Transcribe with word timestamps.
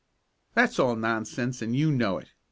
"That's 0.55 0.79
all 0.79 0.95
nonsense, 0.95 1.61
and 1.61 1.75
you 1.75 1.91
know 1.91 2.17
it!" 2.17 2.29